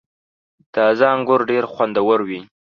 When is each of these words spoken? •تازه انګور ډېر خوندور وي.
•تازه 0.73 1.05
انګور 1.15 1.41
ډېر 1.49 1.63
خوندور 1.73 2.19
وي. 2.27 2.41